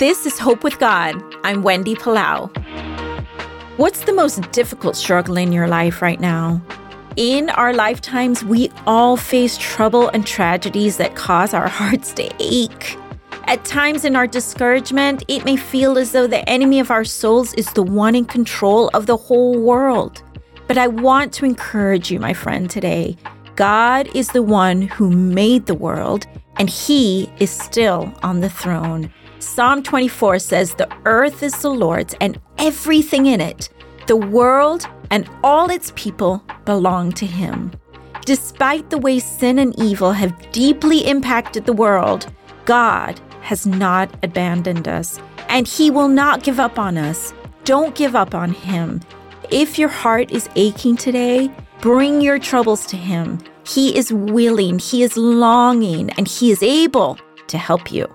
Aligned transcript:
This 0.00 0.24
is 0.24 0.38
Hope 0.38 0.64
with 0.64 0.78
God. 0.78 1.22
I'm 1.44 1.62
Wendy 1.62 1.94
Palau. 1.94 2.48
What's 3.76 4.04
the 4.04 4.14
most 4.14 4.50
difficult 4.50 4.96
struggle 4.96 5.36
in 5.36 5.52
your 5.52 5.68
life 5.68 6.00
right 6.00 6.18
now? 6.18 6.62
In 7.16 7.50
our 7.50 7.74
lifetimes, 7.74 8.42
we 8.42 8.70
all 8.86 9.18
face 9.18 9.58
trouble 9.58 10.08
and 10.08 10.26
tragedies 10.26 10.96
that 10.96 11.16
cause 11.16 11.52
our 11.52 11.68
hearts 11.78 12.14
to 12.14 12.30
ache. 12.40 12.96
At 13.44 13.66
times 13.66 14.06
in 14.06 14.16
our 14.16 14.26
discouragement, 14.26 15.22
it 15.28 15.44
may 15.44 15.56
feel 15.56 15.98
as 15.98 16.12
though 16.12 16.26
the 16.26 16.48
enemy 16.48 16.80
of 16.80 16.90
our 16.90 17.04
souls 17.04 17.52
is 17.52 17.70
the 17.74 17.82
one 17.82 18.14
in 18.14 18.24
control 18.24 18.88
of 18.94 19.04
the 19.04 19.18
whole 19.18 19.60
world. 19.60 20.22
But 20.66 20.78
I 20.78 20.86
want 20.86 21.34
to 21.34 21.44
encourage 21.44 22.10
you, 22.10 22.18
my 22.18 22.32
friend, 22.32 22.70
today. 22.70 23.18
God 23.54 24.08
is 24.16 24.28
the 24.28 24.42
one 24.42 24.80
who 24.80 25.10
made 25.10 25.66
the 25.66 25.74
world, 25.74 26.26
and 26.56 26.70
He 26.70 27.30
is 27.38 27.50
still 27.50 28.10
on 28.22 28.40
the 28.40 28.48
throne. 28.48 29.12
Psalm 29.40 29.82
24 29.82 30.38
says, 30.38 30.74
The 30.74 30.88
earth 31.06 31.42
is 31.42 31.62
the 31.62 31.70
Lord's 31.70 32.14
and 32.20 32.38
everything 32.58 33.24
in 33.24 33.40
it. 33.40 33.70
The 34.06 34.16
world 34.16 34.86
and 35.10 35.30
all 35.42 35.70
its 35.70 35.94
people 35.96 36.44
belong 36.66 37.12
to 37.12 37.24
Him. 37.24 37.72
Despite 38.26 38.90
the 38.90 38.98
way 38.98 39.18
sin 39.18 39.58
and 39.58 39.74
evil 39.78 40.12
have 40.12 40.52
deeply 40.52 41.08
impacted 41.08 41.64
the 41.64 41.72
world, 41.72 42.30
God 42.66 43.18
has 43.40 43.66
not 43.66 44.14
abandoned 44.22 44.86
us, 44.86 45.18
and 45.48 45.66
He 45.66 45.90
will 45.90 46.08
not 46.08 46.42
give 46.42 46.60
up 46.60 46.78
on 46.78 46.98
us. 46.98 47.32
Don't 47.64 47.94
give 47.94 48.14
up 48.14 48.34
on 48.34 48.52
Him. 48.52 49.00
If 49.50 49.78
your 49.78 49.88
heart 49.88 50.30
is 50.32 50.50
aching 50.54 50.96
today, 50.96 51.50
bring 51.80 52.20
your 52.20 52.38
troubles 52.38 52.84
to 52.88 52.96
Him. 52.98 53.38
He 53.66 53.96
is 53.96 54.12
willing, 54.12 54.78
He 54.78 55.02
is 55.02 55.16
longing, 55.16 56.10
and 56.10 56.28
He 56.28 56.50
is 56.50 56.62
able 56.62 57.18
to 57.46 57.56
help 57.56 57.90
you. 57.90 58.06